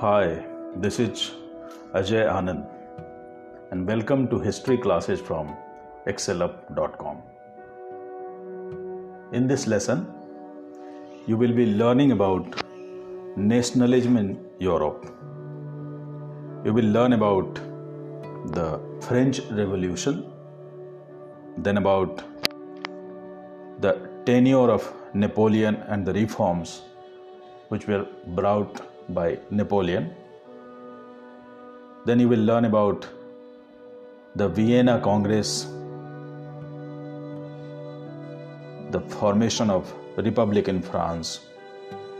Hi, 0.00 0.44
this 0.76 1.00
is 1.00 1.32
Ajay 1.92 2.24
Anand, 2.32 2.64
and 3.72 3.84
welcome 3.84 4.28
to 4.28 4.38
history 4.38 4.76
classes 4.78 5.20
from 5.20 5.56
excellup.com. 6.06 7.16
In 9.32 9.48
this 9.48 9.66
lesson, 9.66 10.06
you 11.26 11.36
will 11.36 11.52
be 11.52 11.66
learning 11.80 12.12
about 12.12 12.62
nationalism 13.36 14.16
in 14.16 14.38
Europe. 14.60 15.04
You 16.64 16.72
will 16.72 16.90
learn 16.98 17.14
about 17.14 17.56
the 18.58 18.80
French 19.00 19.40
Revolution, 19.50 20.30
then 21.56 21.76
about 21.78 22.22
the 23.80 23.94
tenure 24.24 24.70
of 24.76 24.86
Napoleon 25.12 25.74
and 25.88 26.06
the 26.06 26.12
reforms 26.12 26.82
which 27.70 27.88
were 27.88 28.06
brought 28.28 28.80
by 29.08 29.38
Napoleon. 29.50 30.10
Then 32.04 32.20
you 32.20 32.28
will 32.28 32.40
learn 32.40 32.64
about 32.64 33.06
the 34.36 34.48
Vienna 34.48 35.00
Congress, 35.00 35.66
the 38.90 39.00
formation 39.00 39.70
of 39.70 39.92
Republic 40.16 40.68
in 40.68 40.82
France, 40.82 41.40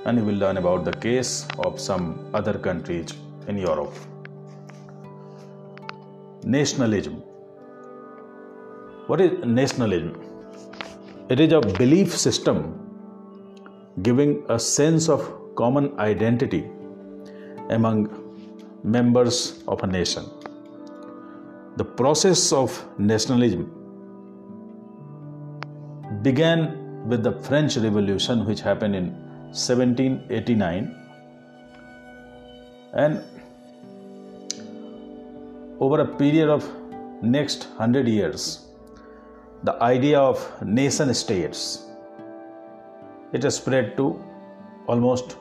and 0.05 0.19
you 0.19 0.24
will 0.24 0.34
learn 0.34 0.56
about 0.56 0.84
the 0.84 0.92
case 0.92 1.47
of 1.59 1.78
some 1.78 2.30
other 2.34 2.59
countries 2.59 3.14
in 3.47 3.59
Europe. 3.59 3.95
Nationalism. 6.42 7.23
What 9.06 9.20
is 9.20 9.45
nationalism? 9.45 10.20
It 11.28 11.41
is 11.41 11.52
a 11.52 11.61
belief 11.61 12.16
system 12.16 12.75
giving 14.02 14.45
a 14.48 14.59
sense 14.59 15.08
of 15.08 15.30
common 15.56 15.98
identity 15.98 16.70
among 17.70 18.08
members 18.83 19.62
of 19.69 19.83
a 19.83 19.86
nation. 19.86 20.24
The 21.77 21.84
process 21.84 22.52
of 22.52 22.84
nationalism 22.98 23.70
began 26.22 27.08
with 27.08 27.22
the 27.22 27.33
French 27.33 27.77
Revolution, 27.77 28.44
which 28.46 28.61
happened 28.61 28.94
in 28.96 29.12
1789, 29.52 30.94
and 32.94 33.22
over 35.80 36.00
a 36.00 36.06
period 36.06 36.48
of 36.48 36.69
next 37.22 37.69
100 37.69 38.08
years, 38.08 38.66
the 39.62 39.80
idea 39.83 40.19
of 40.19 40.41
nation 40.64 41.12
states 41.14 41.84
it 43.33 43.42
has 43.42 43.56
spread 43.56 43.96
to 43.96 44.20
almost 44.86 45.36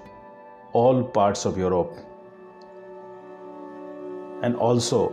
all 0.74 1.04
parts 1.04 1.46
of 1.46 1.58
Europe 1.58 1.96
and 4.42 4.56
also 4.56 5.10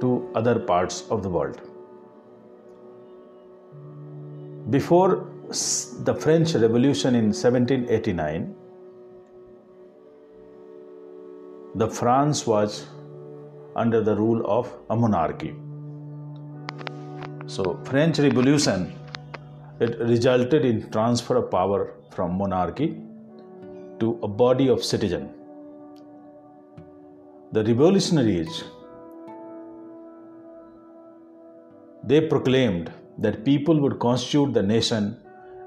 to 0.00 0.30
other 0.34 0.58
parts 0.58 1.04
of 1.10 1.22
the 1.22 1.28
world. 1.28 1.60
Before 4.70 5.26
the 5.48 6.14
French 6.14 6.54
Revolution 6.54 7.14
in 7.14 7.26
1789, 7.26 8.54
the 11.74 11.88
France 11.88 12.46
was 12.46 12.86
under 13.76 14.00
the 14.00 14.14
rule 14.14 14.42
of 14.46 14.72
a 14.90 14.96
monarchy. 14.96 15.54
So 17.46 17.78
French 17.84 18.18
Revolution 18.18 18.92
it 19.80 19.98
resulted 19.98 20.64
in 20.64 20.88
transfer 20.90 21.36
of 21.36 21.50
power 21.50 21.94
from 22.10 22.38
monarchy 22.38 22.96
to 23.98 24.18
a 24.22 24.28
body 24.28 24.68
of 24.68 24.84
citizen. 24.84 25.32
The 27.56 27.62
revolutionaries 27.62 28.64
they 32.02 32.20
proclaimed 32.22 32.92
that 33.18 33.44
people 33.44 33.78
would 33.82 34.00
constitute 34.00 34.52
the 34.54 34.62
nation 34.62 35.16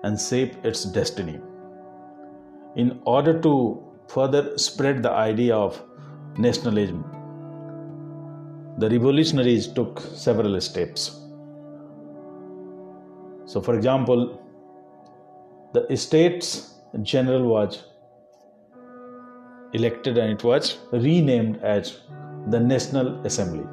and 0.04 0.20
shape 0.20 0.66
its 0.66 0.84
destiny. 0.84 1.40
In 2.76 3.00
order 3.06 3.40
to 3.40 3.54
further 4.10 4.58
spread 4.58 5.02
the 5.02 5.12
idea 5.12 5.56
of 5.56 5.82
nationalism, 6.38 7.06
the 8.80 8.90
revolutionaries 8.90 9.68
took 9.68 10.02
several 10.26 10.60
steps. 10.60 11.22
So, 13.46 13.62
for 13.62 13.76
example, 13.76 14.42
the 15.74 15.96
States 15.96 16.74
General 17.02 17.44
was 17.44 17.86
elected 19.74 20.18
and 20.18 20.32
it 20.32 20.44
was 20.44 20.78
renamed 20.92 21.58
as 21.62 22.00
the 22.48 22.60
National 22.60 23.26
Assembly. 23.26 23.66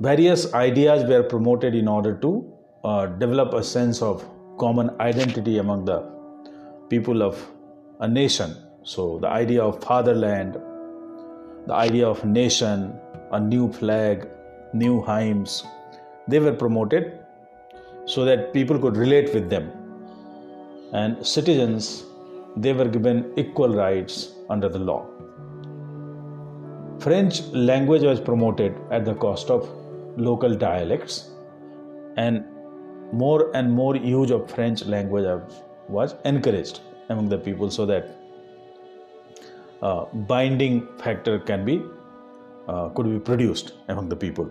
Various 0.00 0.52
ideas 0.54 1.04
were 1.08 1.22
promoted 1.22 1.74
in 1.74 1.88
order 1.88 2.14
to 2.16 2.52
uh, 2.84 3.06
develop 3.06 3.54
a 3.54 3.62
sense 3.62 4.02
of 4.02 4.24
common 4.58 4.90
identity 5.00 5.58
among 5.58 5.84
the 5.84 6.02
people 6.88 7.22
of 7.22 7.50
a 8.00 8.08
nation. 8.08 8.56
So, 8.82 9.18
the 9.18 9.28
idea 9.28 9.62
of 9.62 9.82
fatherland, 9.82 10.54
the 11.66 11.72
idea 11.72 12.06
of 12.06 12.24
nation, 12.24 12.92
a 13.32 13.40
new 13.40 13.72
flag, 13.72 14.28
new 14.74 15.02
hymns, 15.02 15.64
they 16.28 16.38
were 16.38 16.52
promoted 16.52 17.18
so 18.04 18.24
that 18.24 18.52
people 18.52 18.78
could 18.78 18.96
relate 18.96 19.32
with 19.32 19.48
them. 19.48 19.70
And 20.92 21.26
citizens, 21.26 22.04
they 22.56 22.72
were 22.72 22.88
given 22.88 23.32
equal 23.36 23.74
rights 23.74 24.32
under 24.48 24.68
the 24.68 24.78
law. 24.78 25.06
French 27.00 27.42
language 27.52 28.02
was 28.02 28.20
promoted 28.20 28.74
at 28.90 29.04
the 29.04 29.14
cost 29.14 29.50
of 29.50 29.68
local 30.16 30.54
dialects, 30.54 31.30
and 32.16 32.44
more 33.12 33.50
and 33.54 33.70
more 33.70 33.96
use 33.96 34.30
of 34.30 34.50
French 34.50 34.84
language 34.84 35.26
was 35.88 36.14
encouraged 36.24 36.80
among 37.08 37.28
the 37.28 37.38
people 37.38 37.70
so 37.70 37.84
that 37.86 38.16
uh, 39.82 40.04
binding 40.14 40.86
factor 40.98 41.38
can 41.38 41.64
be 41.64 41.82
uh, 42.68 42.88
could 42.90 43.10
be 43.10 43.18
produced 43.18 43.72
among 43.88 44.08
the 44.08 44.16
people. 44.16 44.50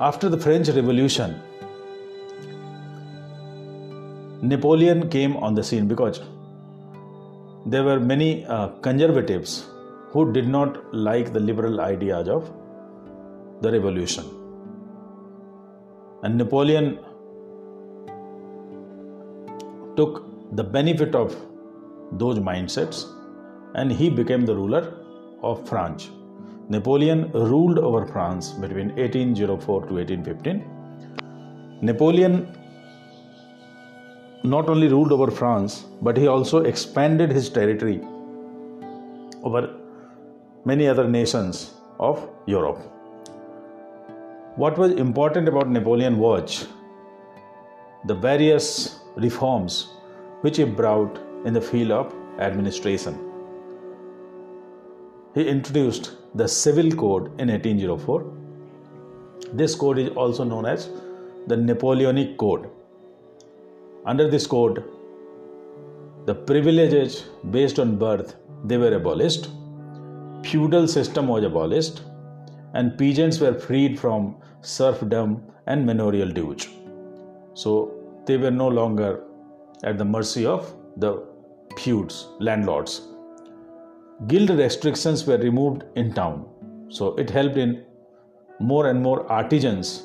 After 0.00 0.28
the 0.28 0.38
French 0.38 0.68
Revolution, 0.68 1.40
Napoleon 4.42 5.08
came 5.10 5.36
on 5.36 5.54
the 5.54 5.64
scene 5.64 5.88
because 5.88 6.20
there 7.66 7.82
were 7.82 7.98
many 7.98 8.46
uh, 8.46 8.68
conservatives 8.82 9.66
who 10.10 10.32
did 10.32 10.48
not 10.48 10.94
like 10.94 11.32
the 11.32 11.40
liberal 11.40 11.80
ideas 11.80 12.28
of 12.28 12.52
the 13.62 13.72
revolution. 13.72 14.24
And 16.22 16.38
Napoleon 16.38 17.00
took 19.96 20.24
the 20.54 20.62
benefit 20.62 21.16
of 21.16 21.36
those 22.12 22.38
mindsets 22.38 23.06
and 23.74 23.90
he 23.90 24.08
became 24.08 24.46
the 24.46 24.54
ruler 24.54 24.94
of 25.42 25.68
France. 25.68 26.10
Napoleon 26.68 27.32
ruled 27.32 27.78
over 27.78 28.06
France 28.06 28.52
between 28.52 28.90
1804 28.90 29.86
to 29.86 29.94
1815. 29.94 31.80
Napoleon 31.82 32.57
not 34.44 34.68
only 34.68 34.88
ruled 34.88 35.12
over 35.12 35.30
France, 35.30 35.86
but 36.02 36.16
he 36.16 36.26
also 36.26 36.62
expanded 36.62 37.30
his 37.30 37.48
territory 37.48 38.00
over 39.42 39.74
many 40.64 40.86
other 40.86 41.08
nations 41.08 41.74
of 41.98 42.28
Europe. 42.46 42.78
What 44.56 44.78
was 44.78 44.92
important 44.92 45.48
about 45.48 45.68
Napoleon 45.68 46.18
was 46.18 46.66
the 48.06 48.14
various 48.14 49.00
reforms 49.16 49.88
which 50.42 50.56
he 50.56 50.64
brought 50.64 51.18
in 51.44 51.52
the 51.52 51.60
field 51.60 51.90
of 51.90 52.14
administration. 52.38 53.18
He 55.34 55.46
introduced 55.46 56.16
the 56.34 56.48
Civil 56.48 56.90
Code 56.92 57.26
in 57.40 57.48
1804. 57.48 58.24
This 59.52 59.74
code 59.74 59.98
is 59.98 60.10
also 60.10 60.44
known 60.44 60.66
as 60.66 60.90
the 61.46 61.56
Napoleonic 61.56 62.36
Code. 62.36 62.68
Under 64.10 64.26
this 64.28 64.46
code, 64.46 64.82
the 66.26 66.34
privileges 66.34 67.24
based 67.56 67.78
on 67.78 67.96
birth 67.96 68.36
they 68.64 68.78
were 68.82 68.94
abolished, 68.94 69.48
feudal 70.44 70.88
system 70.88 71.28
was 71.28 71.44
abolished, 71.44 72.00
and 72.74 72.96
peasants 72.98 73.38
were 73.40 73.52
freed 73.66 74.00
from 74.00 74.36
serfdom 74.62 75.42
and 75.66 75.86
manorial 75.86 76.30
dues. 76.30 76.66
So 77.54 77.72
they 78.26 78.38
were 78.38 78.50
no 78.50 78.68
longer 78.68 79.22
at 79.84 79.98
the 79.98 80.04
mercy 80.04 80.46
of 80.46 80.74
the 80.96 81.12
feuds, 81.76 82.28
landlords 82.40 83.02
guild 84.26 84.50
restrictions 84.50 85.26
were 85.26 85.38
removed 85.38 85.84
in 85.94 86.12
town. 86.12 86.44
So 86.88 87.14
it 87.16 87.30
helped 87.30 87.56
in 87.56 87.84
more 88.58 88.88
and 88.88 89.00
more 89.00 89.30
artisans 89.30 90.02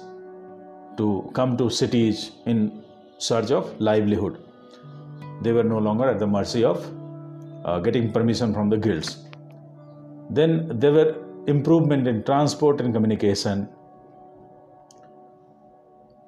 to 0.97 1.31
come 1.33 1.57
to 1.57 1.69
cities 1.69 2.31
in 2.45 2.82
search 3.17 3.51
of 3.51 3.79
livelihood. 3.79 4.37
They 5.41 5.51
were 5.51 5.63
no 5.63 5.77
longer 5.77 6.09
at 6.09 6.19
the 6.19 6.27
mercy 6.27 6.63
of 6.63 6.89
uh, 7.65 7.79
getting 7.79 8.11
permission 8.11 8.53
from 8.53 8.69
the 8.69 8.77
guilds. 8.77 9.17
Then 10.29 10.79
there 10.79 10.91
were 10.91 11.15
improvement 11.47 12.07
in 12.07 12.23
transport 12.23 12.81
and 12.81 12.93
communication. 12.93 13.69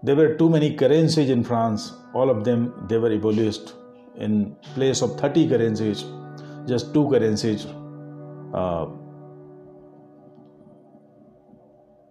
There 0.04 0.16
were 0.16 0.36
too 0.36 0.50
many 0.50 0.76
currencies 0.76 1.30
in 1.30 1.44
France. 1.44 1.94
All 2.14 2.30
of 2.30 2.44
them 2.44 2.86
they 2.88 2.98
were 2.98 3.12
abolished. 3.12 3.74
In 4.18 4.56
place 4.76 5.02
of 5.02 5.20
30 5.20 5.50
currencies, 5.50 6.06
just 6.68 6.94
two 6.94 7.10
currencies 7.10 7.66
uh, 8.54 8.86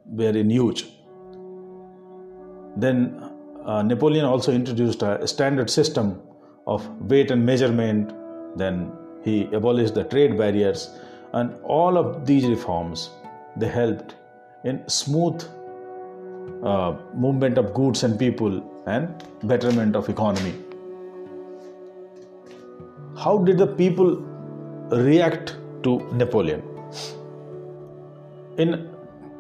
were 0.07 0.37
in 0.37 0.51
use. 0.51 0.85
Then 2.77 3.24
uh, 3.65 3.83
Napoleon 3.83 4.25
also 4.25 4.53
introduced 4.53 5.03
a 5.03 5.27
standard 5.27 5.71
system 5.71 6.21
of 6.67 6.87
weight 7.01 7.31
and 7.31 7.45
measurement. 7.45 8.13
Then 8.57 8.93
he 9.23 9.45
abolished 9.53 9.95
the 9.95 10.05
trade 10.05 10.37
barriers, 10.37 10.91
and 11.33 11.55
all 11.63 11.97
of 11.97 12.27
these 12.27 12.47
reforms 12.47 13.11
they 13.57 13.69
helped 13.69 14.17
in 14.65 14.87
smooth 14.89 15.43
uh, 16.63 16.97
movement 17.15 17.59
of 17.59 17.73
goods 17.75 18.03
and 18.03 18.19
people 18.19 18.63
and 18.87 19.25
betterment 19.45 19.97
of 19.97 20.09
economy. 20.09 20.55
How 23.17 23.39
did 23.39 23.59
the 23.59 23.67
people 23.67 24.17
react 24.91 25.57
to 25.85 26.01
Napoleon? 26.13 26.63
In 28.59 28.91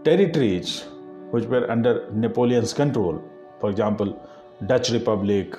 territories 0.04 0.84
which 1.30 1.44
were 1.44 1.70
under 1.70 2.10
Napoleon's 2.12 2.72
control, 2.72 3.22
for 3.60 3.70
example, 3.70 4.20
Dutch 4.66 4.90
Republic, 4.90 5.56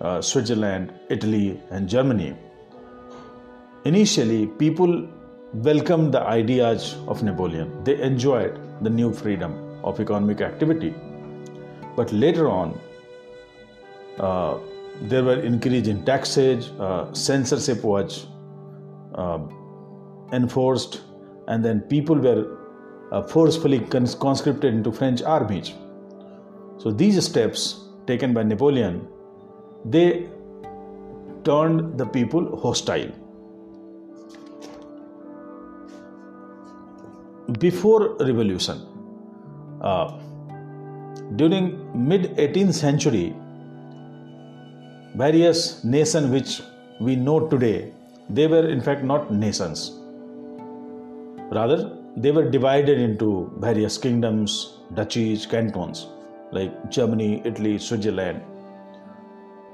uh, 0.00 0.20
Switzerland, 0.20 0.92
Italy, 1.08 1.60
and 1.70 1.88
Germany. 1.88 2.36
Initially, 3.84 4.46
people 4.46 5.08
welcomed 5.54 6.12
the 6.12 6.20
ideas 6.20 6.96
of 7.06 7.22
Napoleon. 7.22 7.84
They 7.84 8.00
enjoyed 8.00 8.58
the 8.82 8.90
new 8.90 9.12
freedom 9.12 9.52
of 9.84 10.00
economic 10.00 10.40
activity. 10.40 10.94
But 11.96 12.12
later 12.12 12.48
on, 12.48 12.78
uh, 14.18 14.58
there 15.02 15.22
were 15.22 15.40
increase 15.40 15.86
in 15.86 16.04
taxes, 16.04 16.70
uh, 16.80 17.12
censorship 17.12 17.82
was 17.84 18.26
uh, 19.14 19.38
enforced, 20.32 21.02
and 21.48 21.64
then 21.64 21.80
people 21.82 22.16
were 22.16 22.58
uh, 23.12 23.22
forcefully 23.22 23.80
conscripted 23.80 24.74
into 24.74 24.90
French 24.90 25.22
armies. 25.22 25.72
So 26.78 26.90
these 26.90 27.24
steps 27.24 27.84
taken 28.06 28.34
by 28.34 28.42
Napoleon, 28.42 29.06
they 29.84 30.28
turned 31.44 31.98
the 31.98 32.06
people 32.06 32.60
hostile. 32.60 33.10
Before 37.58 38.16
revolution, 38.18 38.80
uh, 39.80 40.18
during 41.36 41.66
mid 42.08 42.36
18th 42.36 42.74
century, 42.74 43.34
various 45.14 45.84
nations 45.84 46.30
which 46.30 46.62
we 47.00 47.16
know 47.16 47.46
today, 47.48 47.92
they 48.28 48.46
were 48.46 48.68
in 48.68 48.80
fact 48.80 49.04
not 49.04 49.32
nations. 49.32 49.92
Rather, 51.52 51.96
they 52.16 52.30
were 52.30 52.50
divided 52.50 52.98
into 52.98 53.52
various 53.58 53.98
kingdoms, 53.98 54.78
duchies, 54.94 55.46
cantons 55.46 56.06
like 56.54 56.90
Germany, 56.90 57.42
Italy, 57.44 57.78
Switzerland. 57.78 58.42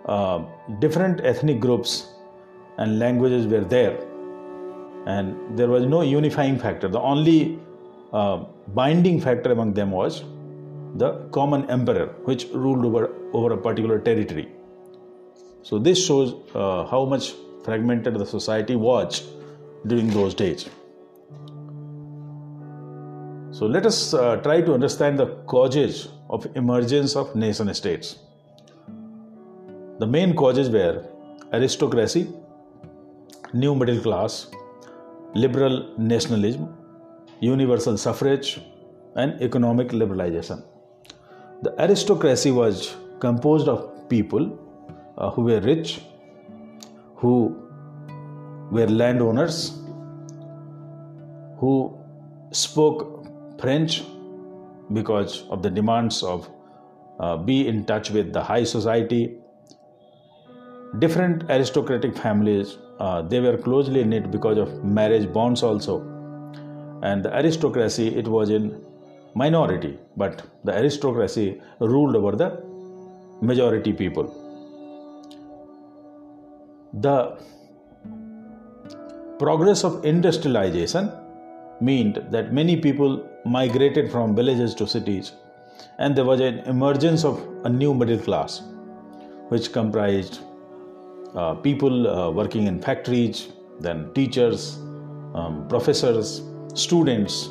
Uh, 0.06 0.44
different 0.78 1.20
ethnic 1.24 1.60
groups 1.60 2.14
and 2.78 2.98
languages 2.98 3.46
were 3.46 3.64
there, 3.64 3.98
and 5.06 5.58
there 5.58 5.68
was 5.68 5.84
no 5.86 6.02
unifying 6.02 6.58
factor. 6.58 6.88
The 6.88 7.00
only 7.00 7.58
uh, 8.12 8.44
binding 8.68 9.20
factor 9.20 9.52
among 9.52 9.74
them 9.74 9.90
was 9.90 10.24
the 10.96 11.12
common 11.32 11.70
emperor, 11.70 12.06
which 12.24 12.46
ruled 12.52 12.84
over, 12.84 13.14
over 13.32 13.52
a 13.52 13.58
particular 13.58 13.98
territory. 14.00 14.48
So, 15.62 15.78
this 15.78 16.04
shows 16.04 16.34
uh, 16.54 16.86
how 16.86 17.04
much 17.04 17.34
fragmented 17.64 18.14
the 18.14 18.26
society 18.26 18.74
was 18.74 19.22
during 19.86 20.08
those 20.08 20.34
days. 20.34 20.68
So 23.52 23.66
let 23.66 23.84
us 23.84 24.14
uh, 24.14 24.36
try 24.36 24.60
to 24.62 24.72
understand 24.72 25.18
the 25.18 25.26
causes 25.46 26.08
of 26.30 26.46
emergence 26.54 27.16
of 27.16 27.34
nation 27.34 27.72
states. 27.74 28.18
The 29.98 30.06
main 30.06 30.34
causes 30.34 30.70
were 30.70 31.04
aristocracy, 31.52 32.28
new 33.52 33.74
middle 33.74 34.00
class, 34.00 34.46
liberal 35.34 35.94
nationalism, 35.98 36.74
universal 37.40 37.98
suffrage, 37.98 38.60
and 39.16 39.42
economic 39.42 39.88
liberalization. 39.88 40.62
The 41.62 41.74
aristocracy 41.78 42.52
was 42.52 42.94
composed 43.18 43.68
of 43.68 44.08
people 44.08 44.58
uh, 45.18 45.30
who 45.30 45.42
were 45.42 45.60
rich, 45.60 46.00
who 47.16 47.34
were 48.70 48.86
landowners, 48.86 49.72
who 51.58 51.98
spoke 52.52 53.26
French 53.60 54.02
because 54.92 55.44
of 55.50 55.62
the 55.62 55.70
demands 55.70 56.22
of 56.22 56.50
uh, 57.18 57.36
be 57.36 57.68
in 57.68 57.84
touch 57.84 58.10
with 58.10 58.32
the 58.32 58.42
high 58.42 58.64
society. 58.64 59.36
Different 60.98 61.44
aristocratic 61.50 62.16
families 62.16 62.78
uh, 63.00 63.22
they 63.22 63.40
were 63.40 63.56
closely 63.56 64.04
knit 64.04 64.30
because 64.30 64.58
of 64.58 64.84
marriage 64.84 65.32
bonds 65.32 65.62
also, 65.62 66.00
and 67.02 67.24
the 67.24 67.34
aristocracy 67.34 68.08
it 68.08 68.28
was 68.28 68.50
in 68.50 68.84
minority, 69.34 69.98
but 70.18 70.42
the 70.64 70.72
aristocracy 70.72 71.60
ruled 71.80 72.14
over 72.14 72.32
the 72.36 72.62
majority 73.40 73.94
people. 73.94 74.26
The 76.92 77.38
progress 79.38 79.82
of 79.84 80.04
industrialization 80.04 81.10
meant 81.80 82.30
that 82.30 82.52
many 82.52 82.76
people 82.76 83.28
migrated 83.44 84.10
from 84.10 84.34
villages 84.34 84.74
to 84.74 84.86
cities, 84.86 85.32
and 85.98 86.16
there 86.16 86.24
was 86.24 86.40
an 86.40 86.58
emergence 86.60 87.24
of 87.24 87.46
a 87.64 87.68
new 87.68 87.94
middle 87.94 88.18
class, 88.18 88.62
which 89.48 89.72
comprised 89.72 90.40
uh, 91.34 91.54
people 91.54 92.08
uh, 92.08 92.30
working 92.30 92.66
in 92.66 92.80
factories, 92.80 93.48
then 93.80 94.12
teachers, 94.14 94.78
um, 95.34 95.66
professors, 95.68 96.42
students, 96.74 97.48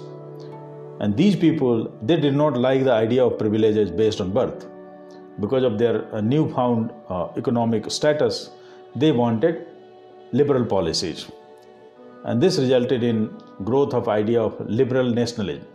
and 0.99 1.15
these 1.15 1.35
people 1.35 1.91
they 2.01 2.19
did 2.19 2.35
not 2.35 2.57
like 2.57 2.83
the 2.83 2.91
idea 2.91 3.25
of 3.25 3.37
privileges 3.37 3.89
based 3.89 4.19
on 4.21 4.31
birth 4.31 4.67
because 5.39 5.63
of 5.63 5.77
their 5.77 6.13
uh, 6.13 6.21
newfound 6.21 6.91
uh, 7.07 7.29
economic 7.37 7.89
status. 7.89 8.51
They 8.95 9.11
wanted 9.11 9.67
liberal 10.31 10.65
policies, 10.65 11.31
and 12.25 12.41
this 12.41 12.57
resulted 12.57 13.03
in 13.03 13.29
growth 13.63 13.93
of 13.93 14.07
idea 14.07 14.41
of 14.41 14.59
liberal 14.67 15.09
nationalism 15.09 15.65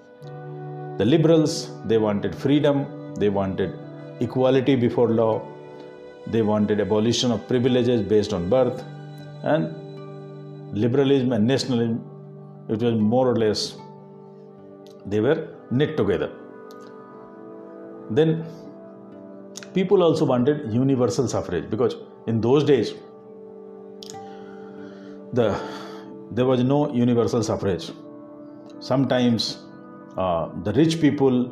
the 0.99 1.05
liberals, 1.05 1.71
they 1.87 1.99
wanted 1.99 2.35
freedom, 2.35 3.15
they 3.17 3.29
wanted 3.29 3.77
equality 4.21 4.77
before 4.77 5.09
law, 5.09 5.43
they 6.29 6.41
wanted 6.41 6.81
abolition 6.81 7.33
of 7.33 7.49
privileges 7.49 8.01
based 8.01 8.33
on 8.33 8.49
birth, 8.49 8.85
and 9.43 9.75
liberalism 10.73 11.33
and 11.33 11.45
nationalism, 11.45 12.01
it 12.69 12.81
was 12.81 12.95
more 12.95 13.27
or 13.29 13.35
less, 13.35 13.77
they 15.05 15.19
were 15.19 15.49
knit 15.73 15.97
together. 15.97 16.31
Then 18.11 18.47
people 19.73 20.01
also 20.03 20.25
wanted 20.25 20.73
universal 20.73 21.27
suffrage 21.27 21.69
because 21.69 21.97
in 22.29 22.41
those 22.41 22.63
days 22.63 22.95
the 25.33 25.61
there 26.31 26.47
was 26.47 26.63
no 26.65 26.93
universal 26.93 27.43
suffrage. 27.43 27.91
Sometimes 28.81 29.59
uh, 30.17 30.49
the 30.63 30.73
rich 30.73 31.01
people 31.01 31.49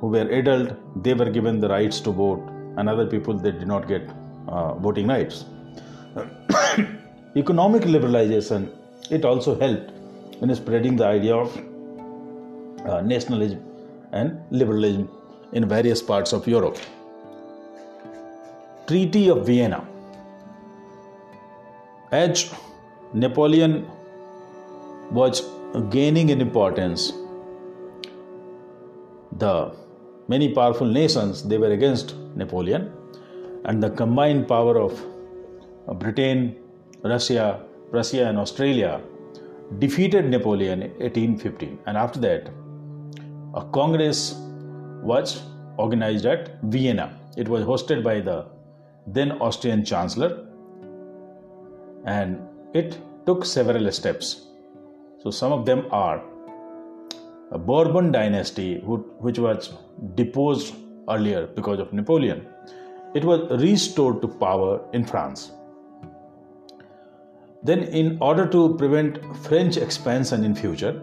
who 0.00 0.08
were 0.08 0.28
adult 0.28 0.72
they 1.02 1.14
were 1.14 1.30
given 1.30 1.60
the 1.60 1.68
rights 1.68 2.00
to 2.00 2.10
vote 2.10 2.42
and 2.76 2.88
other 2.88 3.06
people 3.06 3.34
they 3.34 3.52
did 3.52 3.66
not 3.66 3.88
get 3.88 4.10
uh, 4.48 4.74
voting 4.74 5.08
rights. 5.08 5.44
Economic 7.36 7.82
liberalization 7.82 8.70
it 9.10 9.24
also 9.24 9.58
helped 9.58 9.90
in 10.42 10.54
spreading 10.54 10.96
the 10.96 11.06
idea 11.06 11.34
of 11.34 11.56
uh, 12.86 13.00
nationalism 13.00 13.62
and 14.12 14.40
liberalism 14.50 15.08
in 15.52 15.68
various 15.68 16.02
parts 16.02 16.32
of 16.32 16.46
europe. 16.46 16.78
Treaty 18.86 19.28
of 19.30 19.46
vienna. 19.46 19.86
As 22.10 22.52
napoleon 23.12 23.86
was 25.10 25.42
gaining 25.90 26.28
in 26.30 26.40
importance 26.40 27.12
the 29.38 29.72
many 30.28 30.52
powerful 30.54 30.86
nations 30.86 31.42
they 31.42 31.58
were 31.58 31.72
against 31.72 32.14
napoleon 32.36 32.92
and 33.64 33.82
the 33.82 33.90
combined 33.90 34.46
power 34.46 34.78
of 34.78 35.04
uh, 35.88 35.94
Britain, 35.94 36.56
Russia, 37.02 37.64
Prussia, 37.90 38.28
and 38.28 38.38
Austria 38.38 39.00
defeated 39.78 40.26
Napoleon 40.26 40.82
in 40.82 40.90
1815. 40.90 41.78
And 41.86 41.96
after 41.96 42.20
that, 42.20 42.50
a 43.54 43.64
congress 43.66 44.34
was 45.02 45.42
organized 45.76 46.26
at 46.26 46.62
Vienna. 46.62 47.18
It 47.36 47.48
was 47.48 47.64
hosted 47.64 48.02
by 48.02 48.20
the 48.20 48.46
then 49.06 49.32
Austrian 49.32 49.84
Chancellor, 49.84 50.46
and 52.06 52.40
it 52.72 52.98
took 53.26 53.44
several 53.44 53.90
steps. 53.92 54.46
So, 55.24 55.30
some 55.30 55.52
of 55.52 55.64
them 55.64 55.86
are 55.90 56.22
a 57.50 57.58
Bourbon 57.58 58.12
dynasty, 58.12 58.80
which 58.80 59.38
was 59.38 59.72
deposed 60.14 60.74
earlier 61.08 61.46
because 61.46 61.78
of 61.78 61.94
Napoleon, 61.94 62.46
it 63.14 63.24
was 63.24 63.62
restored 63.62 64.20
to 64.20 64.28
power 64.28 64.82
in 64.92 65.04
France. 65.04 65.52
Then, 67.62 67.84
in 67.84 68.18
order 68.20 68.46
to 68.48 68.76
prevent 68.76 69.18
French 69.46 69.78
expansion 69.78 70.44
in 70.44 70.54
future, 70.54 71.00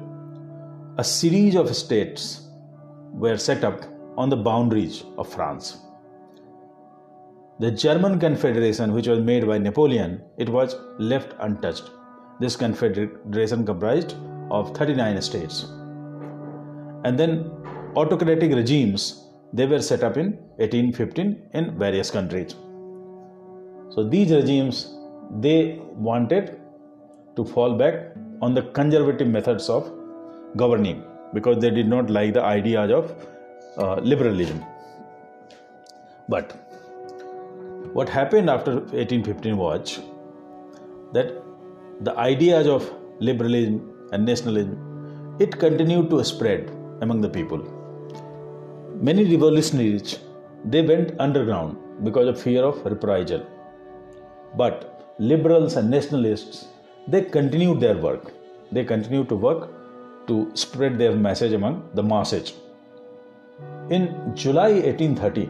a 0.97 1.03
series 1.03 1.55
of 1.55 1.75
states 1.75 2.47
were 3.13 3.37
set 3.37 3.63
up 3.63 3.83
on 4.17 4.29
the 4.29 4.37
boundaries 4.37 5.03
of 5.17 5.33
France. 5.33 5.79
The 7.59 7.71
German 7.71 8.19
Confederation, 8.19 8.93
which 8.93 9.07
was 9.07 9.19
made 9.19 9.47
by 9.47 9.57
Napoleon, 9.57 10.21
it 10.37 10.49
was 10.49 10.75
left 10.99 11.33
untouched. 11.39 11.89
This 12.41 12.55
confederation 12.55 13.65
comprised 13.65 14.15
of 14.49 14.75
39 14.75 15.21
states. 15.21 15.65
And 17.05 17.17
then 17.19 17.51
autocratic 17.95 18.53
regimes 18.53 19.03
they 19.53 19.65
were 19.65 19.81
set 19.81 20.03
up 20.03 20.17
in 20.17 20.27
1815 20.57 21.49
in 21.53 21.77
various 21.77 22.09
countries. 22.09 22.55
So 23.89 24.03
these 24.03 24.31
regimes 24.31 24.95
they 25.39 25.79
wanted 26.09 26.59
to 27.35 27.45
fall 27.45 27.75
back 27.75 27.95
on 28.41 28.53
the 28.53 28.63
conservative 28.79 29.27
methods 29.27 29.69
of 29.69 29.91
governing 30.57 31.03
because 31.33 31.59
they 31.59 31.69
did 31.69 31.87
not 31.87 32.09
like 32.09 32.33
the 32.33 32.43
ideas 32.43 32.91
of 32.91 33.15
uh, 33.77 33.95
liberalism. 34.01 34.63
But 36.27 36.57
what 37.93 38.09
happened 38.09 38.49
after 38.49 38.73
1815 38.75 39.57
was 39.57 39.99
that 41.13 41.40
the 42.07 42.15
ideas 42.17 42.67
of 42.77 42.89
liberalism 43.19 43.75
and 44.13 44.25
nationalism 44.31 44.77
it 45.39 45.59
continued 45.65 46.09
to 46.09 46.23
spread 46.33 46.63
among 47.01 47.21
the 47.21 47.29
people 47.37 47.61
Many 49.07 49.23
revolutionaries 49.23 50.19
they 50.63 50.81
went 50.83 51.19
underground 51.19 52.03
because 52.03 52.27
of 52.27 52.39
fear 52.39 52.63
of 52.63 52.85
reprisal. 52.85 53.43
But 54.55 55.15
liberals 55.17 55.75
and 55.75 55.89
nationalists 55.89 56.67
they 57.07 57.23
continued 57.23 57.79
their 57.79 57.97
work. 57.97 58.31
They 58.71 58.83
continued 58.83 59.27
to 59.29 59.35
work 59.35 59.69
to 60.27 60.51
spread 60.53 60.99
their 60.99 61.15
message 61.15 61.53
among 61.53 61.89
the 61.95 62.03
masses. 62.03 62.53
In 63.89 64.35
July 64.35 64.73
1830, 64.73 65.49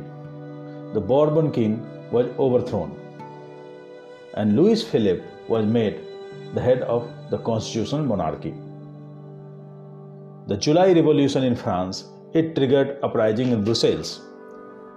the 0.93 1.01
Bourbon 1.01 1.51
king 1.51 1.85
was 2.09 2.27
overthrown 2.39 2.97
and 4.35 4.55
Louis 4.55 4.81
Philippe 4.81 5.25
was 5.49 5.65
made 5.65 5.99
the 6.53 6.61
head 6.61 6.81
of 6.81 7.09
the 7.29 7.37
constitutional 7.39 8.03
monarchy. 8.03 8.53
The 10.47 10.57
July 10.57 10.91
Revolution 10.91 11.43
in 11.43 11.55
France 11.55 12.09
it 12.33 12.55
triggered 12.55 12.97
uprising 13.03 13.51
in 13.51 13.63
Brussels, 13.63 14.21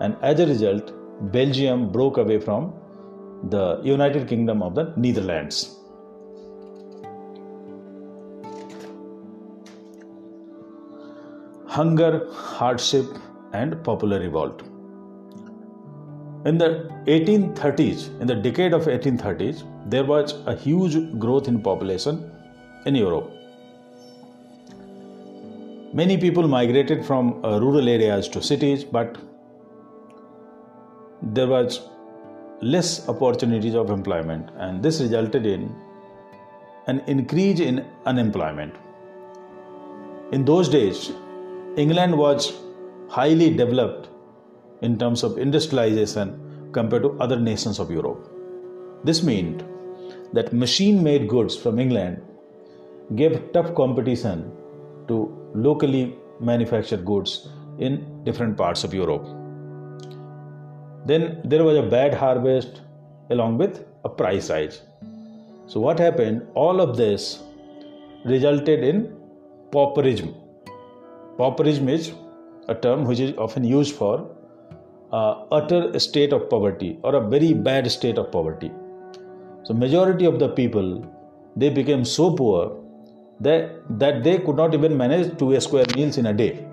and 0.00 0.16
as 0.22 0.40
a 0.40 0.46
result, 0.46 0.92
Belgium 1.32 1.90
broke 1.92 2.16
away 2.16 2.40
from 2.40 2.72
the 3.50 3.80
United 3.82 4.28
Kingdom 4.28 4.62
of 4.62 4.74
the 4.74 4.92
Netherlands. 4.96 5.78
Hunger, 11.66 12.28
hardship, 12.32 13.06
and 13.52 13.82
popular 13.82 14.20
revolt. 14.20 14.62
In 16.44 16.58
the 16.58 16.90
1830s, 17.06 18.20
in 18.20 18.26
the 18.26 18.34
decade 18.34 18.72
of 18.72 18.86
1830s, 18.86 19.64
there 19.88 20.04
was 20.04 20.34
a 20.46 20.54
huge 20.54 21.18
growth 21.18 21.48
in 21.48 21.62
population 21.62 22.30
in 22.86 22.94
Europe 22.94 23.30
Many 25.98 26.16
people 26.18 26.48
migrated 26.48 27.06
from 27.06 27.44
uh, 27.44 27.60
rural 27.60 27.88
areas 27.88 28.26
to 28.30 28.42
cities, 28.42 28.82
but 28.82 29.16
there 31.22 31.46
was 31.46 31.82
less 32.60 33.08
opportunities 33.08 33.76
of 33.76 33.90
employment, 33.90 34.50
and 34.58 34.82
this 34.82 35.00
resulted 35.00 35.46
in 35.46 35.72
an 36.88 37.00
increase 37.06 37.60
in 37.60 37.86
unemployment. 38.06 38.74
In 40.32 40.44
those 40.44 40.68
days, 40.68 41.12
England 41.76 42.18
was 42.18 42.52
highly 43.08 43.54
developed 43.54 44.08
in 44.82 44.98
terms 44.98 45.22
of 45.22 45.38
industrialization 45.38 46.70
compared 46.72 47.02
to 47.02 47.16
other 47.20 47.38
nations 47.38 47.78
of 47.78 47.90
Europe. 47.90 48.30
This 49.04 49.22
meant 49.22 49.62
that 50.32 50.52
machine 50.52 51.02
made 51.02 51.28
goods 51.28 51.56
from 51.56 51.78
England 51.78 52.22
gave 53.16 53.52
tough 53.52 53.74
competition 53.74 54.50
to 55.08 55.16
locally 55.54 56.16
manufactured 56.40 57.04
goods 57.04 57.48
in 57.78 58.24
different 58.24 58.56
parts 58.56 58.82
of 58.84 58.94
Europe. 58.94 59.24
Then 61.06 61.40
there 61.44 61.64
was 61.64 61.76
a 61.76 61.82
bad 61.82 62.14
harvest 62.14 62.80
along 63.30 63.58
with 63.58 63.84
a 64.04 64.08
price 64.08 64.50
rise. 64.50 64.82
So, 65.66 65.80
what 65.80 65.98
happened? 65.98 66.46
All 66.54 66.80
of 66.80 66.96
this 66.96 67.42
resulted 68.24 68.82
in 68.82 69.14
pauperism. 69.70 70.34
Pauperism 71.38 71.88
is 71.88 72.12
a 72.68 72.74
term 72.74 73.04
which 73.04 73.20
is 73.20 73.36
often 73.36 73.64
used 73.64 73.94
for 73.94 74.33
uh, 75.18 75.32
utter 75.58 75.98
state 75.98 76.32
of 76.32 76.48
poverty 76.50 76.98
or 77.02 77.14
a 77.16 77.24
very 77.34 77.52
bad 77.52 77.90
state 77.90 78.18
of 78.22 78.30
poverty. 78.32 78.70
So, 79.64 79.74
majority 79.74 80.26
of 80.26 80.38
the 80.38 80.48
people 80.60 80.88
they 81.56 81.70
became 81.70 82.04
so 82.04 82.34
poor 82.34 82.80
that, 83.40 83.70
that 83.98 84.24
they 84.24 84.38
could 84.38 84.56
not 84.56 84.74
even 84.74 84.96
manage 84.96 85.38
two 85.38 85.58
square 85.60 85.86
meals 85.94 86.18
in 86.18 86.26
a 86.26 86.32
day. 86.32 86.66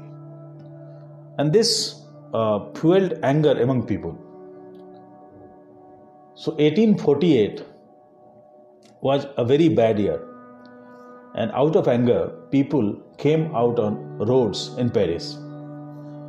And 1.38 1.54
this 1.54 2.02
uh, 2.34 2.60
fueled 2.74 3.20
anger 3.24 3.60
among 3.62 3.86
people. 3.86 4.18
So 6.36 6.52
1848 6.54 7.64
was 9.02 9.28
a 9.38 9.46
very 9.46 9.70
bad 9.70 10.00
year. 10.00 10.20
And 11.36 11.52
out 11.52 11.76
of 11.76 11.88
anger, 11.88 12.32
people 12.52 13.00
came 13.18 13.56
out 13.56 13.80
on 13.80 14.18
roads 14.18 14.70
in 14.78 14.90
Paris. 14.90 15.38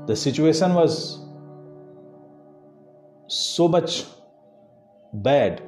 The 0.07 0.16
situation 0.16 0.75
was 0.75 1.21
so 3.40 3.68
much 3.68 4.04
bad 5.28 5.62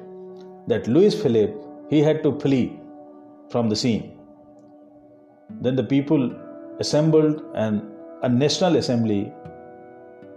that 0.67 0.87
Louis 0.87 1.15
Philippe 1.21 1.55
he 1.89 2.01
had 2.01 2.21
to 2.23 2.31
flee 2.39 2.79
from 3.49 3.69
the 3.69 3.75
scene 3.75 4.05
then 5.61 5.75
the 5.75 5.83
people 5.83 6.31
assembled 6.79 7.43
and 7.55 7.81
a 8.23 8.29
national 8.29 8.75
assembly 8.77 9.31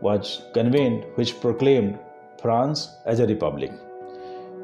was 0.01 0.43
convened 0.55 1.05
which 1.15 1.41
proclaimed 1.41 1.99
France 2.41 2.97
as 3.07 3.21
a 3.21 3.27
republic. 3.27 3.73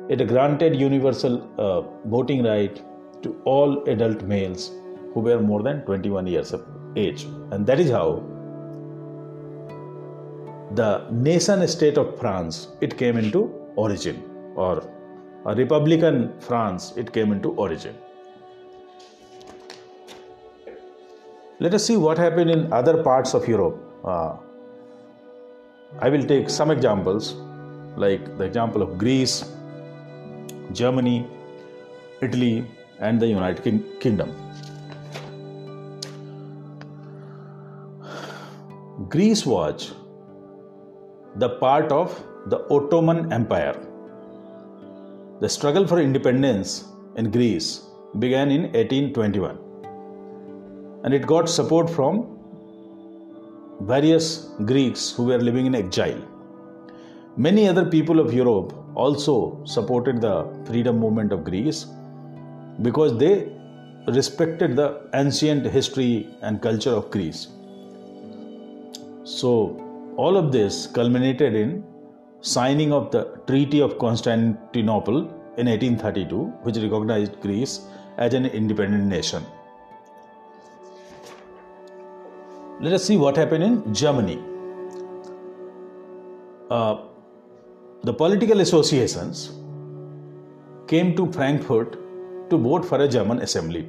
It 0.09 0.26
granted 0.28 0.76
universal 0.76 1.49
uh, 1.59 1.80
voting 2.09 2.44
right 2.44 2.80
to 3.23 3.40
all 3.44 3.83
adult 3.88 4.23
males 4.23 4.71
who 5.12 5.21
were 5.21 5.40
more 5.40 5.62
than 5.62 5.85
21 5.87 6.26
years 6.26 6.52
of 6.52 6.66
age. 6.97 7.25
And 7.50 7.66
that 7.66 7.80
is 7.80 7.90
how 7.90 8.23
the 10.76 11.07
nation 11.11 11.66
state 11.69 11.99
of 11.99 12.19
France 12.19 12.69
it 12.81 12.97
came 12.97 13.16
into 13.16 13.40
origin 13.76 14.16
or 14.57 14.73
a 15.47 15.54
republican 15.54 16.16
France 16.40 16.93
it 16.97 17.12
came 17.12 17.33
into 17.33 17.50
origin. 17.52 17.95
Let 21.61 21.75
us 21.75 21.87
see 21.87 21.97
what 21.97 22.19
happened 22.19 22.50
in 22.50 22.73
other 22.73 23.02
parts 23.02 23.35
of 23.35 23.47
Europe. 23.47 23.76
Uh, 24.04 24.37
I 26.00 26.09
will 26.09 26.25
take 26.25 26.50
some 26.50 26.71
examples, 26.71 27.35
like 27.97 28.37
the 28.38 28.45
example 28.45 28.83
of 28.83 28.99
Greece, 28.99 29.45
Germany, 30.73 31.28
Italy, 32.21 32.66
and 32.99 33.21
the 33.21 33.28
United 33.28 33.62
Kingdom. 34.00 34.35
Greece 39.09 39.47
was 39.47 39.95
the 41.37 41.49
part 41.49 41.91
of 41.91 42.25
the 42.47 42.59
Ottoman 42.71 43.33
Empire. 43.33 43.76
The 45.41 45.49
struggle 45.49 45.87
for 45.87 46.00
independence 46.00 46.85
in 47.17 47.31
Greece 47.31 47.83
began 48.21 48.50
in 48.50 48.62
1821 48.73 49.59
and 51.03 51.12
it 51.12 51.26
got 51.26 51.49
support 51.49 51.91
from 51.91 52.38
various 53.81 54.50
Greeks 54.64 55.11
who 55.11 55.25
were 55.25 55.38
living 55.38 55.67
in 55.67 55.75
exile. 55.75 56.23
Many 57.37 57.67
other 57.67 57.85
people 57.85 58.21
of 58.21 58.33
Europe 58.33 58.73
also 58.95 59.61
supported 59.64 60.21
the 60.21 60.49
freedom 60.67 61.00
movement 61.00 61.33
of 61.33 61.43
Greece 61.43 61.87
because 62.83 63.19
they 63.19 63.53
respected 64.07 64.76
the 64.76 65.09
ancient 65.14 65.67
history 65.67 66.29
and 66.43 66.62
culture 66.62 66.91
of 66.91 67.11
Greece. 67.11 67.49
So, 69.25 69.84
all 70.16 70.37
of 70.37 70.52
this 70.52 70.87
culminated 70.87 71.54
in 71.54 71.83
signing 72.40 72.92
of 72.92 73.11
the 73.11 73.40
Treaty 73.47 73.80
of 73.80 73.99
Constantinople 73.99 75.18
in 75.56 75.66
1832, 75.66 76.37
which 76.62 76.76
recognized 76.76 77.40
Greece 77.40 77.80
as 78.18 78.35
an 78.35 78.47
independent 78.47 79.04
nation. 79.04 79.44
Let 82.80 82.92
us 82.92 83.04
see 83.04 83.16
what 83.16 83.37
happened 83.37 83.64
in 83.64 83.94
Germany. 83.94 84.38
Uh, 86.71 87.02
the 88.02 88.12
political 88.12 88.61
associations 88.61 89.52
came 90.87 91.16
to 91.16 91.33
Frankfurt 91.33 91.99
to 92.50 92.59
vote 92.59 92.85
for 92.85 93.00
a 93.00 93.09
German 93.09 93.40
assembly. 93.40 93.88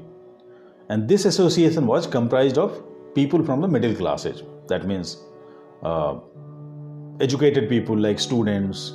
And 0.89 1.07
this 1.07 1.25
association 1.25 1.87
was 1.87 2.07
comprised 2.07 2.57
of 2.57 2.81
people 3.13 3.43
from 3.43 3.61
the 3.61 3.67
middle 3.67 3.93
classes. 3.93 4.43
That 4.67 4.87
means 4.87 5.17
uh, 5.83 6.19
educated 7.19 7.69
people 7.69 7.97
like 7.97 8.19
students, 8.19 8.93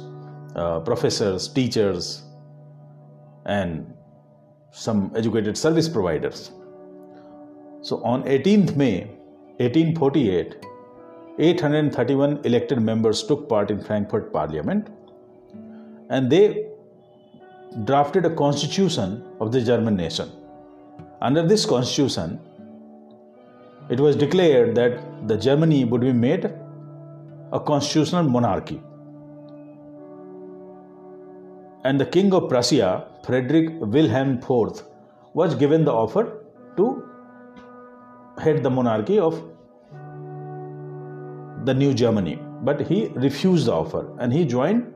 uh, 0.57 0.81
professors, 0.81 1.49
teachers, 1.49 2.25
and 3.47 3.93
some 4.73 5.13
educated 5.17 5.57
service 5.57 5.89
providers. 5.89 6.53
So 7.83 8.03
on 8.05 8.25
18th 8.25 8.77
May 8.77 9.05
1848, 9.59 10.57
831 11.39 12.41
elected 12.45 12.81
members 12.81 13.23
took 13.23 13.49
part 13.49 13.71
in 13.71 13.83
Frankfurt 13.83 14.33
Parliament 14.33 14.89
and 16.11 16.31
they 16.31 16.67
drafted 17.85 18.27
a 18.27 18.35
constitution 18.35 19.25
of 19.41 19.53
the 19.53 19.63
German 19.63 19.97
nation. 19.97 20.31
Under 21.23 21.47
this 21.47 21.65
constitution, 21.65 22.41
it 23.89 23.99
was 23.99 24.17
declared 24.17 24.75
that 24.75 25.29
the 25.29 25.37
Germany 25.37 25.85
would 25.85 26.01
be 26.01 26.13
made 26.13 26.53
a 27.53 27.61
constitutional 27.61 28.25
monarchy. 28.25 28.81
And 31.85 31.99
the 31.99 32.07
King 32.07 32.33
of 32.35 32.49
Prussia, 32.49 33.07
Frederick 33.25 33.71
Wilhelm 33.81 34.39
IV, 34.39 34.83
was 35.35 35.55
given 35.55 35.85
the 35.85 35.93
offer 35.93 36.43
to 36.77 37.05
head 38.39 38.63
the 38.63 38.71
monarchy 38.71 39.19
of 39.19 39.43
the 41.65 41.75
new 41.75 41.95
Germany. 41.95 42.39
But 42.63 42.83
he 42.83 43.07
refused 43.09 43.67
the 43.67 43.73
offer 43.73 44.15
and 44.19 44.33
he 44.33 44.45
joined 44.45 44.93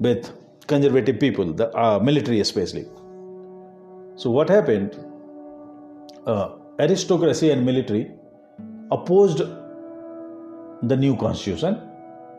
with 0.00 0.32
conservative 0.66 1.20
people, 1.20 1.52
the 1.52 1.76
uh, 1.76 1.98
military 1.98 2.40
especially. 2.40 2.86
So, 4.16 4.30
what 4.30 4.48
happened? 4.48 4.98
Uh, 6.26 6.56
aristocracy 6.78 7.50
and 7.50 7.64
military 7.64 8.10
opposed 8.90 9.42
the 10.88 10.96
new 10.96 11.16
constitution 11.16 11.80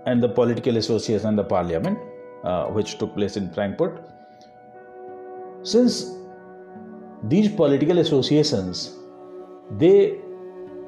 and 0.06 0.22
the 0.22 0.30
political 0.30 0.78
association 0.78 1.28
and 1.28 1.38
the 1.38 1.44
parliament, 1.44 1.98
uh, 2.44 2.66
which 2.66 2.98
took 2.98 3.14
place 3.16 3.38
in 3.38 3.52
Frankfurt. 3.52 4.04
Since 5.64 6.12
these 7.24 7.50
political 7.50 8.00
associations, 8.00 8.96
they 9.78 10.20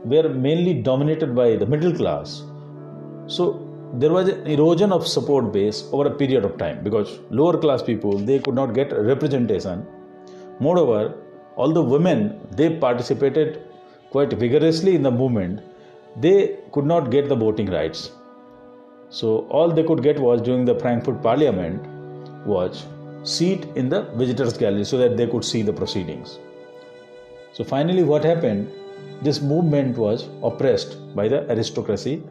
were 0.03 0.29
mainly 0.29 0.73
dominated 0.81 1.35
by 1.35 1.55
the 1.55 1.65
middle 1.65 1.93
class, 1.93 2.43
so 3.25 3.67
there 3.93 4.11
was 4.11 4.27
an 4.27 4.45
erosion 4.45 4.91
of 4.91 5.07
support 5.07 5.51
base 5.51 5.85
over 5.91 6.07
a 6.07 6.11
period 6.11 6.43
of 6.45 6.57
time 6.57 6.83
because 6.83 7.19
lower 7.29 7.57
class 7.57 7.81
people 7.81 8.17
they 8.17 8.39
could 8.39 8.53
not 8.53 8.73
get 8.73 8.91
representation. 8.91 9.85
Moreover, 10.59 11.15
the 11.57 11.81
women 11.81 12.39
they 12.51 12.69
participated 12.69 13.63
quite 14.11 14.31
vigorously 14.33 14.93
in 14.95 15.01
the 15.01 15.11
movement 15.11 15.61
they 16.19 16.59
could 16.71 16.85
not 16.85 17.11
get 17.11 17.29
the 17.29 17.35
voting 17.35 17.67
rights. 17.67 18.11
So 19.09 19.47
all 19.49 19.71
they 19.71 19.83
could 19.83 20.03
get 20.03 20.19
was 20.19 20.41
during 20.41 20.65
the 20.65 20.77
Frankfurt 20.79 21.21
Parliament 21.21 21.85
was 22.45 22.85
seat 23.23 23.65
in 23.75 23.89
the 23.89 24.01
visitors 24.15 24.57
gallery 24.57 24.85
so 24.85 24.97
that 24.97 25.17
they 25.17 25.27
could 25.27 25.43
see 25.43 25.61
the 25.61 25.73
proceedings. 25.73 26.39
So 27.53 27.63
finally 27.63 28.03
what 28.03 28.23
happened 28.23 28.71
this 29.21 29.41
movement 29.41 29.97
was 29.97 30.29
oppressed 30.43 31.15
by 31.15 31.27
the 31.27 31.49
aristocracy 31.49 32.23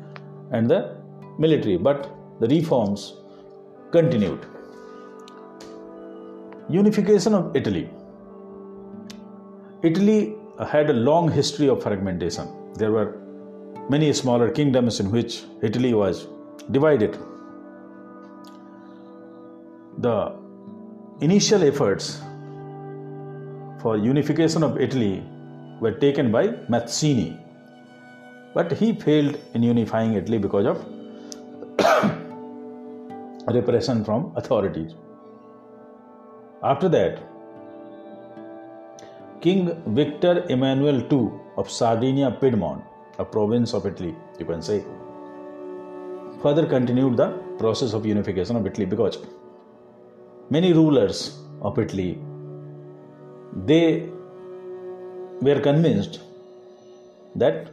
and 0.52 0.70
the 0.70 0.96
military 1.38 1.76
but 1.76 2.10
the 2.40 2.48
reforms 2.48 3.14
continued. 3.90 4.46
Unification 6.68 7.34
of 7.34 7.56
Italy. 7.56 7.88
Italy 9.82 10.36
had 10.68 10.90
a 10.90 10.92
long 10.92 11.30
history 11.30 11.68
of 11.68 11.82
fragmentation. 11.82 12.48
There 12.74 12.92
were 12.92 13.25
many 13.88 14.12
smaller 14.12 14.50
kingdoms 14.50 15.00
in 15.00 15.10
which 15.10 15.44
Italy 15.62 15.94
was 15.94 16.26
divided. 16.70 17.18
The 19.98 20.32
initial 21.20 21.62
efforts 21.62 22.20
for 23.80 23.96
unification 23.96 24.62
of 24.62 24.80
Italy 24.80 25.22
were 25.80 25.92
taken 25.92 26.32
by 26.32 26.48
Mazzini, 26.68 27.38
but 28.54 28.72
he 28.72 28.92
failed 28.94 29.38
in 29.54 29.62
unifying 29.62 30.14
Italy 30.14 30.38
because 30.38 30.66
of 30.66 30.84
repression 33.54 34.04
from 34.04 34.32
authorities. 34.36 34.94
After 36.62 36.88
that, 36.88 37.22
King 39.40 39.80
Victor 39.94 40.44
Emmanuel 40.48 41.00
II 41.12 41.30
of 41.56 41.70
Sardinia 41.70 42.30
Piedmont 42.40 42.82
a 43.18 43.24
province 43.24 43.72
of 43.74 43.86
Italy, 43.86 44.14
you 44.38 44.44
can 44.44 44.62
say, 44.62 44.84
further 46.42 46.66
continued 46.66 47.16
the 47.16 47.28
process 47.58 47.92
of 47.92 48.04
unification 48.04 48.56
of 48.56 48.66
Italy 48.66 48.86
because 48.86 49.18
many 50.50 50.72
rulers 50.72 51.38
of 51.62 51.78
Italy 51.78 52.18
they 53.64 54.08
were 55.40 55.60
convinced 55.60 56.20
that 57.34 57.68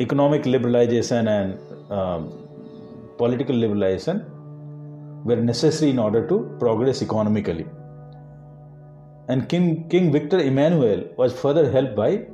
economic 0.00 0.42
liberalization 0.44 1.28
and 1.28 1.92
um, 1.92 2.32
political 3.18 3.54
liberalization 3.54 4.24
were 5.24 5.36
necessary 5.36 5.90
in 5.90 5.98
order 5.98 6.26
to 6.26 6.56
progress 6.58 7.02
economically. 7.02 7.66
And 9.28 9.48
King, 9.48 9.88
King 9.88 10.10
Victor 10.10 10.40
Emmanuel 10.40 11.04
was 11.16 11.32
further 11.38 11.70
helped 11.70 11.94
by 11.94 12.26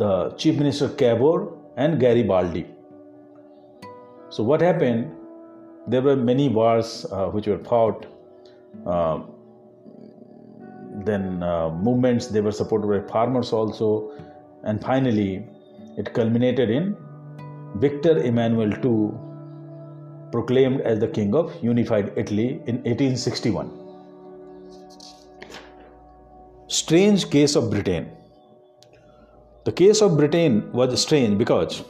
the 0.00 0.30
Chief 0.42 0.56
Minister 0.58 0.88
Cavour 0.88 1.48
and 1.76 2.00
Garibaldi. 2.00 2.66
So, 4.30 4.42
what 4.42 4.60
happened? 4.60 5.12
There 5.86 6.02
were 6.02 6.16
many 6.16 6.48
wars 6.48 7.06
uh, 7.10 7.26
which 7.26 7.46
were 7.46 7.58
fought. 7.58 8.06
Uh, 8.86 9.20
then 11.04 11.42
uh, 11.42 11.70
movements 11.70 12.26
they 12.26 12.40
were 12.40 12.52
supported 12.52 12.88
by 12.88 13.00
farmers 13.12 13.52
also, 13.52 14.12
and 14.64 14.80
finally, 14.82 15.46
it 15.96 16.12
culminated 16.14 16.70
in 16.70 16.96
Victor 17.76 18.18
Emmanuel 18.18 18.72
II 18.84 19.10
proclaimed 20.32 20.80
as 20.82 21.00
the 21.00 21.08
king 21.08 21.34
of 21.34 21.52
unified 21.62 22.12
Italy 22.16 22.48
in 22.66 22.76
1861. 22.84 23.70
Strange 26.68 27.28
case 27.30 27.56
of 27.56 27.70
Britain. 27.70 28.10
The 29.70 29.76
case 29.76 30.02
of 30.02 30.16
Britain 30.16 30.68
was 30.72 31.00
strange 31.00 31.38
because, 31.38 31.84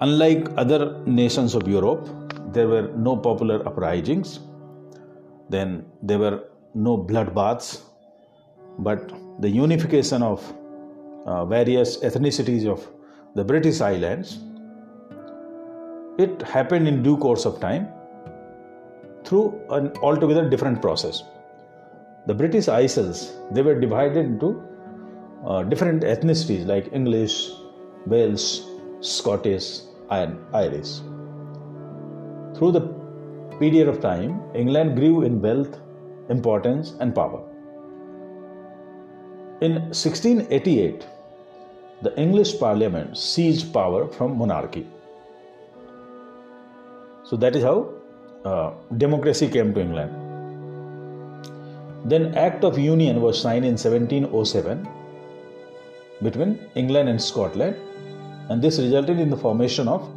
unlike 0.00 0.48
other 0.56 1.00
nations 1.06 1.54
of 1.54 1.68
Europe, 1.68 2.08
there 2.52 2.66
were 2.66 2.88
no 2.96 3.16
popular 3.16 3.64
uprisings, 3.68 4.40
then 5.48 5.86
there 6.02 6.18
were 6.18 6.42
no 6.74 6.98
bloodbaths, 6.98 7.82
but 8.80 9.12
the 9.38 9.48
unification 9.48 10.24
of 10.24 10.42
uh, 11.24 11.44
various 11.44 11.98
ethnicities 11.98 12.66
of 12.66 12.84
the 13.36 13.44
British 13.44 13.80
Islands, 13.80 14.40
it 16.18 16.42
happened 16.42 16.88
in 16.88 17.00
due 17.00 17.16
course 17.16 17.44
of 17.44 17.60
time 17.60 17.86
through 19.24 19.54
an 19.70 19.92
altogether 20.02 20.50
different 20.50 20.82
process. 20.82 21.22
The 22.26 22.34
British 22.34 22.66
Isles, 22.66 23.36
they 23.52 23.62
were 23.62 23.78
divided 23.78 24.26
into 24.26 24.64
uh, 25.46 25.62
different 25.62 26.02
ethnicities 26.02 26.66
like 26.66 26.92
English, 26.92 27.50
Welsh, 28.06 28.60
Scottish, 29.00 29.80
and 30.10 30.38
Irish. 30.52 30.98
Through 32.56 32.72
the 32.72 32.80
period 33.58 33.88
of 33.88 34.00
time, 34.00 34.40
England 34.54 34.96
grew 34.96 35.22
in 35.22 35.40
wealth, 35.40 35.78
importance, 36.28 36.94
and 37.00 37.14
power. 37.14 37.42
In 39.60 39.74
1688, 39.94 41.06
the 42.02 42.14
English 42.20 42.58
Parliament 42.58 43.16
seized 43.16 43.72
power 43.72 44.06
from 44.08 44.36
monarchy. 44.36 44.86
So 47.24 47.36
that 47.36 47.56
is 47.56 47.62
how 47.62 47.92
uh, 48.44 48.72
democracy 48.96 49.48
came 49.48 49.72
to 49.74 49.80
England. 49.80 50.12
Then 52.04 52.34
Act 52.34 52.64
of 52.64 52.78
Union 52.78 53.20
was 53.20 53.40
signed 53.40 53.64
in 53.64 53.72
1707 53.72 54.86
between 56.22 56.58
England 56.74 57.08
and 57.08 57.20
Scotland, 57.20 57.76
and 58.48 58.62
this 58.62 58.78
resulted 58.78 59.18
in 59.18 59.30
the 59.30 59.36
formation 59.36 59.88
of 59.88 60.08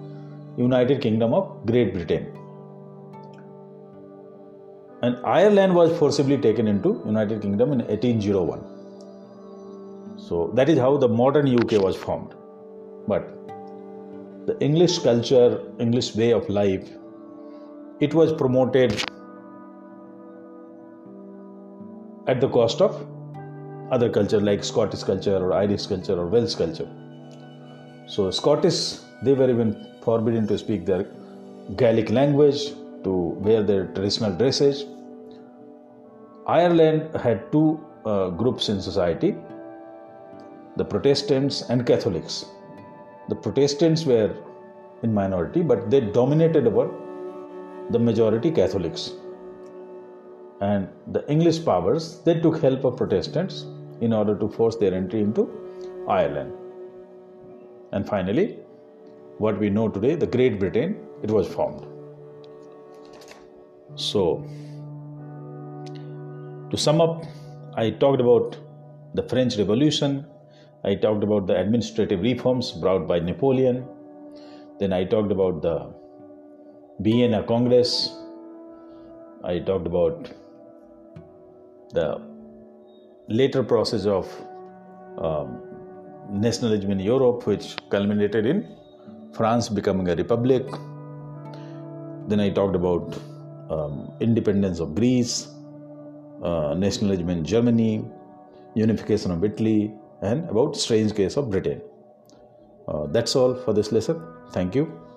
United 0.58 1.02
Kingdom 1.02 1.34
of 1.34 1.66
Great 1.66 1.94
Britain. 1.94 2.28
And 5.02 5.18
Ireland 5.26 5.74
was 5.74 5.98
forcibly 5.98 6.38
taken 6.38 6.68
into 6.68 7.02
United 7.06 7.42
Kingdom 7.42 7.72
in 7.72 7.80
1801. 7.80 8.62
So 10.18 10.52
that 10.56 10.70
is 10.70 10.78
how 10.78 10.98
the 10.98 11.08
modern 11.08 11.48
UK 11.58 11.82
was 11.82 11.96
formed. 11.96 12.36
But 13.08 13.28
the 14.46 14.58
English 14.60 15.00
culture, 15.00 15.62
English 15.80 16.16
way 16.16 16.32
of 16.34 16.50
life, 16.50 16.90
it 18.00 18.14
was 18.14 18.34
promoted 18.34 19.04
at 22.28 22.42
the 22.42 22.50
cost 22.50 22.82
of 22.82 23.06
other 23.92 24.10
culture 24.10 24.40
like 24.40 24.64
Scottish 24.64 25.04
culture 25.04 25.38
or 25.38 25.54
Irish 25.54 25.88
culture 25.88 26.18
or 26.20 26.28
Welsh 26.28 26.56
culture. 26.56 26.88
So 28.08 28.32
Scottish, 28.32 28.98
they 29.24 29.34
were 29.34 29.50
even 29.50 29.88
forbidden 30.02 30.48
to 30.48 30.58
speak 30.58 30.86
their 30.86 31.08
Gaelic 31.76 32.10
language, 32.10 32.74
to 33.04 33.12
wear 33.48 33.64
their 33.64 33.86
traditional 33.88 34.32
dresses. 34.36 34.86
Ireland 36.48 37.16
had 37.16 37.52
two 37.52 37.80
uh, 38.06 38.30
groups 38.30 38.70
in 38.70 38.82
society 38.82 39.36
the 40.78 40.86
Protestants 40.86 41.64
and 41.70 41.86
Catholics. 41.86 42.46
The 43.28 43.36
Protestants 43.36 44.06
were 44.06 44.34
in 45.04 45.14
minority, 45.14 45.62
but 45.62 45.90
they 45.92 46.00
dominated 46.00 46.68
over 46.68 46.90
the 47.90 48.00
majority 48.00 48.50
Catholics. 48.50 49.12
And 50.62 50.88
the 51.08 51.30
English 51.30 51.66
powers 51.66 52.22
they 52.22 52.40
took 52.40 52.62
help 52.62 52.86
of 52.86 52.96
Protestants 52.96 53.66
in 54.02 54.14
order 54.14 54.36
to 54.38 54.48
force 54.48 54.76
their 54.78 54.94
entry 54.94 55.22
into 55.22 55.50
Ireland. 56.08 56.54
And 57.92 58.08
finally, 58.08 58.58
what 59.38 59.60
we 59.60 59.70
know 59.70 59.90
today, 59.90 60.16
the 60.16 60.28
Great 60.28 60.60
Britain, 60.60 60.98
it 61.24 61.32
was 61.32 61.48
formed. 61.48 61.86
So, 63.96 64.46
to 66.70 66.78
sum 66.78 67.02
up, 67.02 67.24
I 67.76 67.90
talked 67.90 68.22
about 68.22 68.58
the 69.16 69.24
French 69.24 69.58
Revolution, 69.58 70.26
I 70.84 70.96
talked 70.96 71.24
about 71.24 71.48
the 71.48 71.60
administrative 71.60 72.22
reforms 72.22 72.72
brought 72.72 73.08
by 73.08 73.20
Napoleon, 73.20 73.86
then 74.80 74.94
I 74.94 75.04
talked 75.04 75.32
about 75.32 75.62
the 75.62 75.94
Vienna 77.00 77.44
Congress, 77.44 78.16
I 79.44 79.60
talked 79.60 79.88
about 79.88 80.32
the 81.92 82.29
later 83.30 83.64
process 83.64 84.06
of 84.06 84.28
um, 85.18 85.62
nationalism 86.30 86.92
in 86.92 87.00
Europe, 87.00 87.46
which 87.46 87.76
culminated 87.90 88.46
in 88.46 88.76
France 89.34 89.70
becoming 89.70 90.10
a 90.10 90.16
republic. 90.16 90.66
Then 92.28 92.40
I 92.40 92.50
talked 92.50 92.76
about 92.76 93.18
um, 93.70 94.12
independence 94.20 94.80
of 94.80 94.96
Greece, 94.96 95.48
uh, 96.44 96.74
nationalism 96.76 97.30
in 97.30 97.44
Germany, 97.44 98.06
unification 98.76 99.32
of 99.32 99.44
Italy, 99.44 99.94
and 100.22 100.50
about 100.50 100.76
strange 100.76 101.16
case 101.16 101.38
of 101.38 101.50
Britain. 101.50 101.82
Uh, 102.88 103.06
that's 103.08 103.36
all 103.36 103.56
for 103.56 103.74
this 103.74 103.92
lesson. 103.92 104.22
Thank 104.52 104.76
you. 104.76 105.09